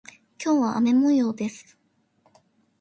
[0.43, 1.77] 今日は雨模様です。